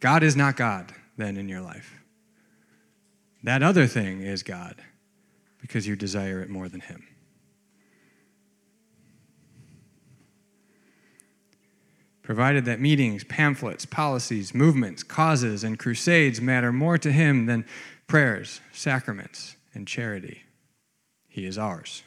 [0.00, 2.00] God is not God then in your life.
[3.42, 4.76] That other thing is God
[5.60, 7.06] because you desire it more than Him.
[12.22, 17.66] Provided that meetings, pamphlets, policies, movements, causes, and crusades matter more to Him than
[18.06, 20.45] prayers, sacraments, and charity,
[21.36, 22.02] He is ours.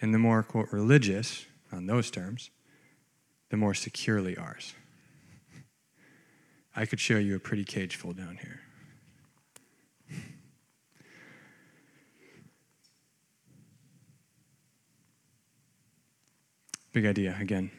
[0.00, 2.50] And the more, quote, religious, on those terms,
[3.48, 4.72] the more securely ours.
[6.76, 8.60] I could show you a pretty cage full down here.
[16.92, 17.72] Big idea again.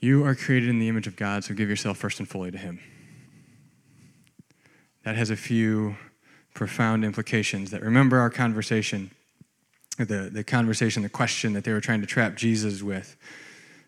[0.00, 2.56] You are created in the image of God, so give yourself first and fully to
[2.56, 2.80] Him.
[5.04, 5.96] That has a few
[6.54, 9.10] profound implications that remember our conversation,
[9.98, 13.16] the, the conversation, the question that they were trying to trap Jesus with.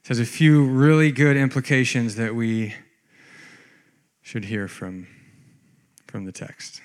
[0.05, 2.75] It has a few really good implications that we
[4.23, 5.07] should hear from,
[6.07, 6.81] from the text.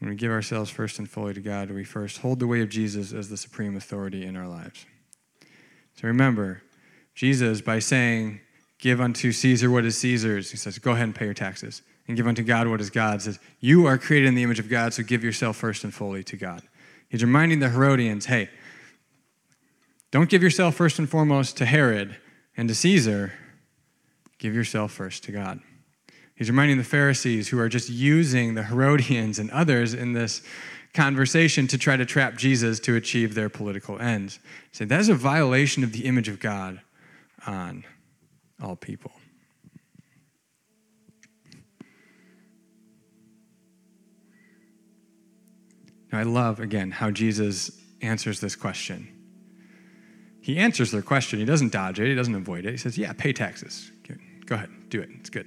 [0.00, 2.68] When we give ourselves first and fully to God, we first hold the way of
[2.68, 4.86] Jesus as the supreme authority in our lives.
[5.94, 6.62] So remember,
[7.14, 8.40] Jesus, by saying,
[8.78, 11.82] Give unto Caesar what is Caesar's, he says, Go ahead and pay your taxes.
[12.08, 13.24] And give unto God what is God's.
[13.24, 16.24] Says, You are created in the image of God, so give yourself first and fully
[16.24, 16.62] to God.
[17.08, 18.50] He's reminding the Herodians, hey,
[20.10, 22.16] don't give yourself first and foremost to Herod
[22.56, 23.32] and to Caesar.
[24.38, 25.60] Give yourself first to God.
[26.34, 30.42] He's reminding the Pharisees who are just using the Herodians and others in this
[30.94, 34.40] conversation to try to trap Jesus to achieve their political ends.
[34.70, 36.80] He said, that is a violation of the image of God
[37.46, 37.84] on
[38.62, 39.12] all people.
[46.12, 47.70] Now, I love, again, how Jesus
[48.02, 49.08] answers this question.
[50.40, 51.38] He answers their question.
[51.38, 52.72] He doesn't dodge it, he doesn't avoid it.
[52.72, 53.92] He says, Yeah, pay taxes.
[54.46, 55.08] Go ahead, do it.
[55.20, 55.46] It's good.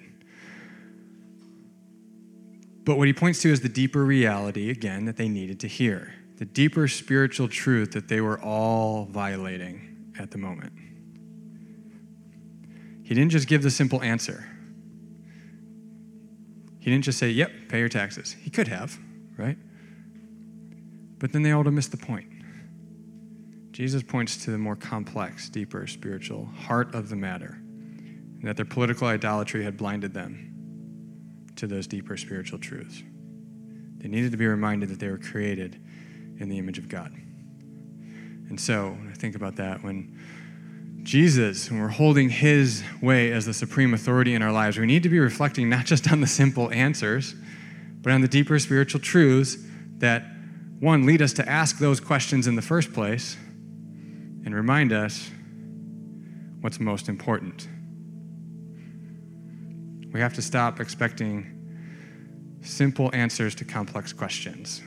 [2.85, 6.13] But what he points to is the deeper reality, again, that they needed to hear
[6.37, 10.73] the deeper spiritual truth that they were all violating at the moment.
[13.03, 14.49] He didn't just give the simple answer.
[16.79, 18.35] He didn't just say, yep, pay your taxes.
[18.41, 18.97] He could have,
[19.37, 19.57] right?
[21.23, 22.27] But then they all have missed the point.
[23.71, 28.65] Jesus points to the more complex, deeper spiritual heart of the matter, and that their
[28.65, 33.03] political idolatry had blinded them to those deeper spiritual truths.
[33.99, 35.81] They needed to be reminded that they were created
[36.39, 37.13] in the image of God.
[38.49, 40.19] And so, when I think about that, when
[41.03, 45.03] Jesus, when we're holding his way as the supreme authority in our lives, we need
[45.03, 47.33] to be reflecting not just on the simple answers,
[48.01, 49.55] but on the deeper spiritual truths
[49.99, 50.25] that,
[50.83, 53.37] one, lead us to ask those questions in the first place
[54.43, 55.31] and remind us
[56.59, 57.69] what's most important.
[60.11, 64.81] We have to stop expecting simple answers to complex questions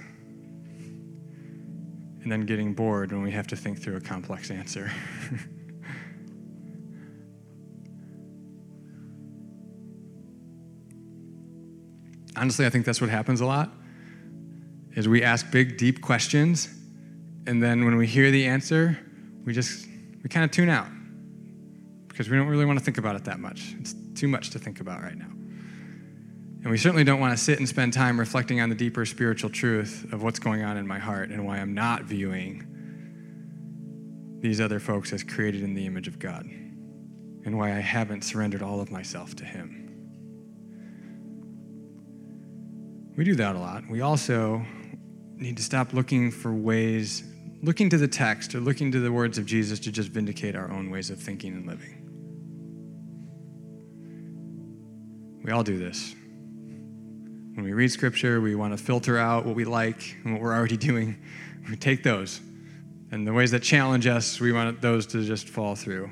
[2.22, 4.92] and then getting bored when we have to think through a complex answer.
[12.36, 13.72] Honestly, I think that's what happens a lot.
[14.96, 16.68] Is we ask big deep questions
[17.46, 18.98] and then when we hear the answer,
[19.44, 19.86] we just
[20.22, 20.88] we kind of tune out
[22.08, 23.74] because we don't really want to think about it that much.
[23.78, 25.30] It's too much to think about right now.
[26.62, 29.50] And we certainly don't want to sit and spend time reflecting on the deeper spiritual
[29.50, 32.66] truth of what's going on in my heart and why I'm not viewing
[34.40, 38.62] these other folks as created in the image of God and why I haven't surrendered
[38.62, 39.82] all of myself to Him.
[43.16, 43.84] We do that a lot.
[43.88, 44.64] We also
[45.36, 47.22] need to stop looking for ways,
[47.62, 50.70] looking to the text or looking to the words of Jesus to just vindicate our
[50.70, 52.02] own ways of thinking and living.
[55.44, 56.14] We all do this.
[57.54, 60.54] When we read scripture, we want to filter out what we like and what we're
[60.54, 61.16] already doing.
[61.68, 62.40] We take those.
[63.10, 66.08] And the ways that challenge us, we want those to just fall through.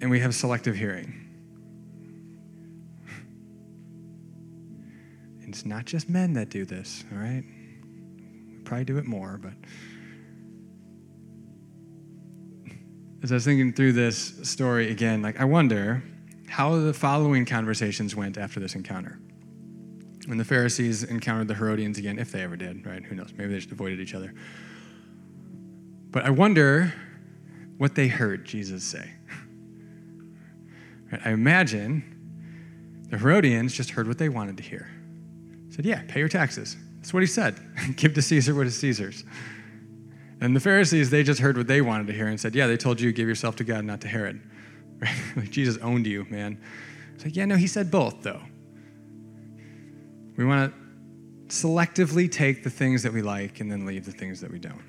[0.00, 1.12] And we have selective hearing.
[5.42, 7.44] And it's not just men that do this, all right?
[8.48, 9.54] We probably do it more, but
[13.22, 16.02] as I was thinking through this story again, like I wonder,
[16.48, 19.18] how the following conversations went after this encounter.
[20.26, 23.02] When the Pharisees encountered the Herodians again, if they ever did, right?
[23.02, 23.32] Who knows?
[23.36, 24.34] Maybe they just avoided each other.
[26.10, 26.92] But I wonder
[27.76, 29.10] what they heard Jesus say.
[31.12, 32.04] I imagine
[33.10, 34.90] the Herodians just heard what they wanted to hear.
[35.70, 36.76] Said, Yeah, pay your taxes.
[36.96, 37.58] That's what he said.
[37.96, 39.24] Give to Caesar what is Caesar's.
[40.40, 42.76] And the Pharisees, they just heard what they wanted to hear and said, Yeah, they
[42.76, 44.40] told you give yourself to God, not to Herod.
[45.00, 45.14] Right?
[45.36, 46.60] like Jesus owned you, man.
[47.14, 48.40] It's like, Yeah, no, he said both, though.
[50.36, 54.40] We want to selectively take the things that we like and then leave the things
[54.40, 54.82] that we don't.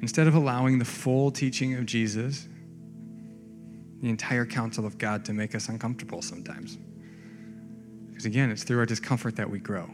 [0.00, 2.46] Instead of allowing the full teaching of Jesus,
[4.00, 6.78] the entire counsel of God to make us uncomfortable sometimes.
[8.08, 9.90] Because again, it's through our discomfort that we grow.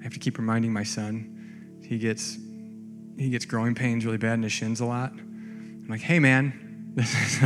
[0.00, 1.80] I have to keep reminding my son.
[1.82, 2.38] He gets
[3.18, 5.12] he gets growing pains really bad in his shins a lot.
[5.12, 7.42] I'm like, hey man, this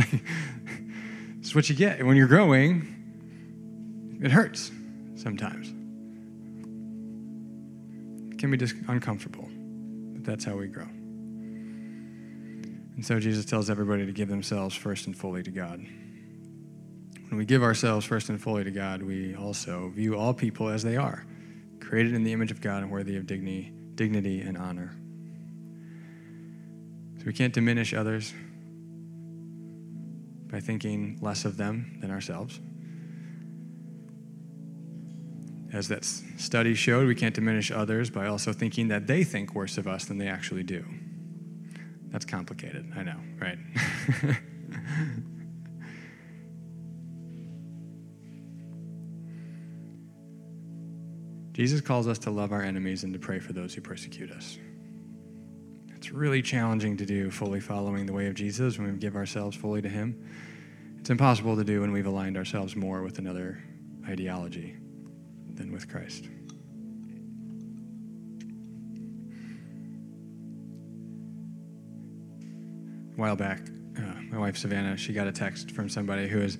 [1.41, 2.05] is, what you get.
[2.05, 4.71] when you're growing, it hurts
[5.15, 5.69] sometimes.
[8.33, 9.47] It can be just uncomfortable,
[10.13, 10.87] but that's how we grow.
[12.95, 15.79] And so Jesus tells everybody to give themselves first and fully to God.
[17.29, 20.83] When we give ourselves first and fully to God, we also view all people as
[20.83, 21.25] they are,
[21.79, 24.93] created in the image of God and worthy of dignity, dignity and honor.
[27.17, 28.33] So we can't diminish others
[30.47, 32.59] by thinking less of them than ourselves.
[35.71, 39.77] As that study showed, we can't diminish others by also thinking that they think worse
[39.77, 40.83] of us than they actually do.
[42.11, 43.57] That's complicated, I know, right?
[51.53, 54.57] Jesus calls us to love our enemies and to pray for those who persecute us.
[55.95, 59.55] It's really challenging to do fully following the way of Jesus when we give ourselves
[59.55, 60.27] fully to Him.
[60.99, 63.63] It's impossible to do when we've aligned ourselves more with another
[64.07, 64.75] ideology
[65.53, 66.25] than with Christ.
[73.21, 73.61] While back,
[73.99, 74.01] uh,
[74.31, 76.57] my wife Savannah, she got a text from somebody who was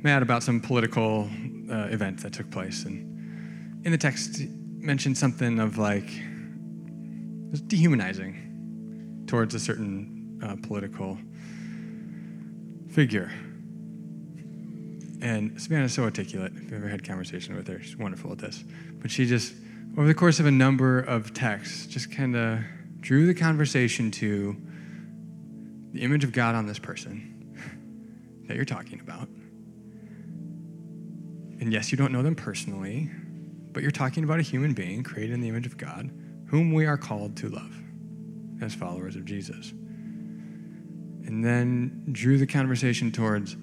[0.00, 1.28] mad about some political
[1.68, 4.42] uh, event that took place, and in the text
[4.76, 11.18] mentioned something of like it was dehumanizing towards a certain uh, political
[12.92, 13.32] figure.
[15.20, 16.52] And Savannah's so articulate.
[16.54, 18.62] If you've ever had conversation with her, she's wonderful at this.
[19.02, 19.52] But she just,
[19.96, 22.60] over the course of a number of texts, just kind of
[23.00, 24.56] drew the conversation to
[25.92, 27.34] the image of God on this person
[28.46, 29.28] that you're talking about.
[31.60, 33.10] And yes, you don't know them personally,
[33.72, 36.10] but you're talking about a human being created in the image of God
[36.46, 37.74] whom we are called to love
[38.62, 39.70] as followers of Jesus.
[39.70, 43.56] And then drew the conversation towards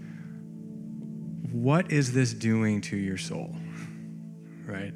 [1.51, 3.55] what is this doing to your soul?
[4.65, 4.93] Right?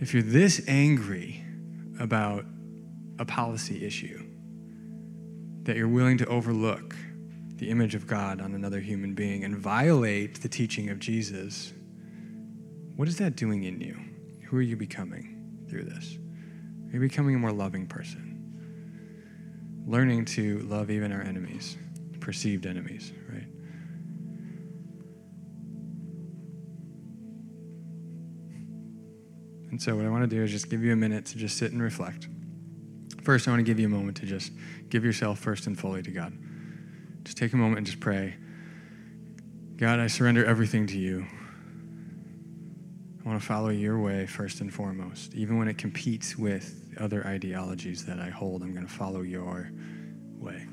[0.00, 1.44] If you're this angry
[1.98, 2.44] about
[3.18, 4.24] a policy issue,
[5.64, 6.96] that you're willing to overlook
[7.56, 11.72] the image of God on another human being and violate the teaching of Jesus,
[12.96, 13.96] what is that doing in you?
[14.46, 16.16] Who are you becoming through this?
[16.16, 18.28] Are You're becoming a more loving person.
[19.86, 21.76] Learning to love even our enemies,
[22.20, 23.46] perceived enemies, right?
[29.70, 31.56] And so, what I want to do is just give you a minute to just
[31.56, 32.28] sit and reflect.
[33.22, 34.52] First, I want to give you a moment to just
[34.88, 36.32] give yourself first and fully to God.
[37.24, 38.34] Just take a moment and just pray
[39.82, 41.26] God, I surrender everything to you.
[43.24, 45.34] I want to follow your way first and foremost.
[45.34, 49.72] Even when it competes with other ideologies that I hold, I'm going to follow your
[50.38, 50.68] way.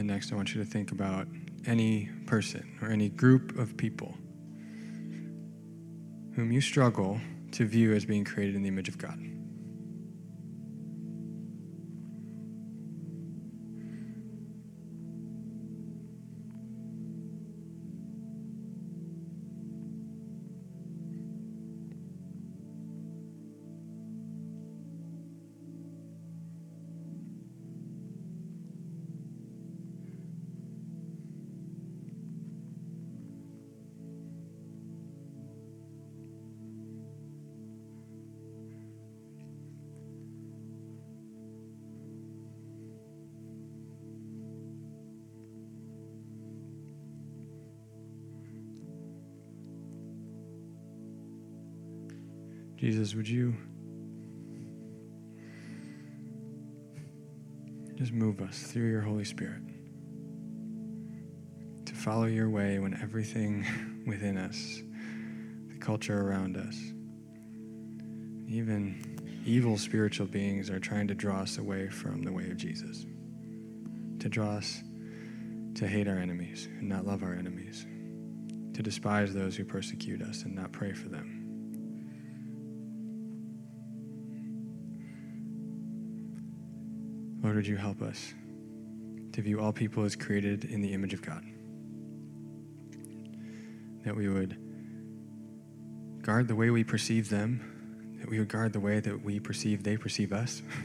[0.00, 1.28] Then next, I want you to think about
[1.66, 4.14] any person or any group of people
[6.34, 7.20] whom you struggle
[7.52, 9.18] to view as being created in the image of God.
[53.00, 53.54] Jesus, would you
[57.94, 59.62] just move us through your Holy Spirit
[61.86, 64.82] to follow your way when everything within us,
[65.72, 66.76] the culture around us,
[68.46, 73.06] even evil spiritual beings are trying to draw us away from the way of Jesus,
[74.18, 74.82] to draw us
[75.76, 77.86] to hate our enemies and not love our enemies,
[78.74, 81.39] to despise those who persecute us and not pray for them.
[87.50, 88.32] Lord, would you help us
[89.32, 91.44] to view all people as created in the image of God?
[94.04, 94.56] That we would
[96.22, 99.82] guard the way we perceive them, that we would guard the way that we perceive
[99.82, 100.62] they perceive us.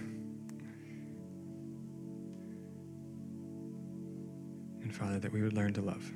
[4.81, 6.11] and Father, that we would learn to love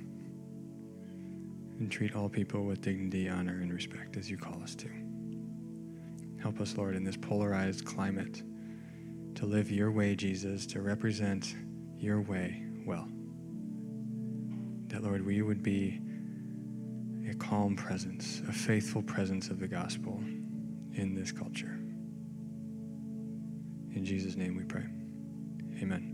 [1.77, 4.89] and treat all people with dignity, honor, and respect as you call us to.
[6.41, 8.41] Help us, Lord, in this polarized climate
[9.39, 11.55] to live your way, Jesus, to represent
[11.97, 13.07] your way well.
[14.87, 16.01] That, Lord, we would be
[17.29, 20.21] a calm presence, a faithful presence of the gospel
[20.93, 21.79] in this culture.
[23.95, 24.83] In Jesus' name we pray.
[25.81, 26.08] Amen.